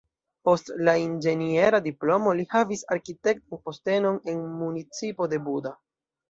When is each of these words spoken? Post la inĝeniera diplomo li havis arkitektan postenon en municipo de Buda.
Post 0.47 0.69
la 0.85 0.93
inĝeniera 1.01 1.81
diplomo 1.87 2.33
li 2.39 2.45
havis 2.53 2.81
arkitektan 2.97 3.61
postenon 3.69 4.19
en 4.35 4.41
municipo 4.63 5.31
de 5.37 5.43
Buda. 5.51 5.77